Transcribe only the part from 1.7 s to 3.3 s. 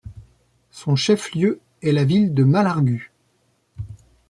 est la ville de Malargüe.